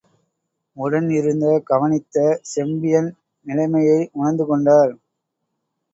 [0.77, 2.17] உடன் இருந்து கவனித்த
[2.53, 3.11] செம்பியன்,
[3.45, 4.93] நிலைமையை உணர்ந்து கொண்டார்.